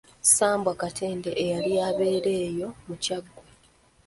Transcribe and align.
Ssambwa 0.23 0.71
Katenda 0.81 1.29
eyali 1.43 1.71
abeera 1.89 2.31
eyo 2.47 2.67
mu 2.87 2.95
Kyaggwe. 3.03 3.41